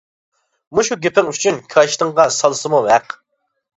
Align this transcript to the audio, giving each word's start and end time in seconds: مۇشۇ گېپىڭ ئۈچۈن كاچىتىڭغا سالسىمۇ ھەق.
مۇشۇ 0.77 0.97
گېپىڭ 1.03 1.29
ئۈچۈن 1.33 1.61
كاچىتىڭغا 1.75 2.27
سالسىمۇ 2.39 2.81
ھەق. 2.89 3.19